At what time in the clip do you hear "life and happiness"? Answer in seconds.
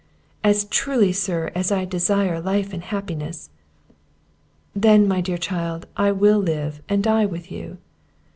2.41-3.51